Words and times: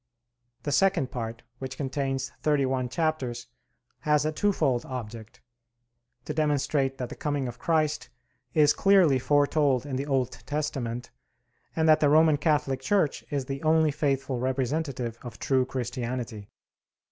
The 0.63 0.71
second 0.71 1.11
part, 1.11 1.43
which 1.59 1.77
contains 1.77 2.31
thirty 2.41 2.65
one 2.65 2.89
chapters, 2.89 3.45
has 3.99 4.25
a 4.25 4.31
twofold 4.31 4.83
object: 4.87 5.41
to 6.25 6.33
demonstrate 6.33 6.97
that 6.97 7.09
the 7.09 7.15
coming 7.15 7.47
of 7.47 7.59
Christ 7.59 8.09
is 8.55 8.73
clearly 8.73 9.19
foretold 9.19 9.85
in 9.85 9.97
the 9.97 10.07
Old 10.07 10.31
Testament, 10.47 11.11
and 11.75 11.87
that 11.87 11.99
the 11.99 12.09
Roman 12.09 12.37
Catholic 12.37 12.79
Church 12.81 13.23
is 13.29 13.45
the 13.45 13.61
only 13.61 13.91
faithful 13.91 14.39
representative 14.39 15.19
of 15.21 15.37
true 15.37 15.67
Christianity. 15.67 16.49